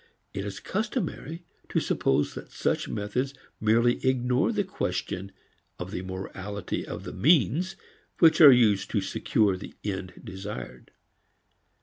It 0.33 0.45
is 0.45 0.59
customary 0.59 1.45
to 1.69 1.79
suppose 1.79 2.33
that 2.33 2.49
such 2.51 2.87
methods 2.89 3.35
merely 3.59 4.03
ignore 4.03 4.51
the 4.51 4.63
question 4.63 5.31
of 5.77 5.91
the 5.91 6.01
morality 6.01 6.87
of 6.87 7.03
the 7.03 7.13
means 7.13 7.75
which 8.17 8.41
are 8.41 8.51
used 8.51 8.89
to 8.89 9.01
secure 9.01 9.55
the 9.57 9.75
end 9.83 10.13
desired. 10.23 10.89